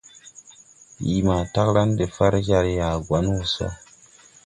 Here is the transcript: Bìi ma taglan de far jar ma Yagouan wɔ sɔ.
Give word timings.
Bìi 0.97 1.19
ma 1.27 1.37
taglan 1.53 1.89
de 1.97 2.05
far 2.15 2.33
jar 2.47 2.65
ma 2.67 2.73
Yagouan 2.79 3.25
wɔ 3.33 3.41
sɔ. 3.53 3.67